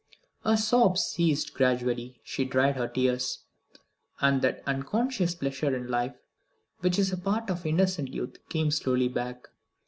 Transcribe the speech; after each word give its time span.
Her 0.43 0.57
sobs 0.57 1.03
ceased 1.03 1.53
gradually, 1.53 2.19
she 2.23 2.43
dried 2.43 2.75
her 2.75 2.87
tears, 2.87 3.43
and 4.19 4.41
that 4.41 4.63
unconscious 4.65 5.35
pleasure 5.35 5.75
in 5.75 5.89
life 5.91 6.15
which 6.79 6.97
is 6.97 7.11
a 7.13 7.17
part 7.17 7.51
of 7.51 7.67
innocent 7.67 8.11
youth 8.11 8.37
came 8.49 8.71
slowly 8.71 9.09
back. 9.09 9.49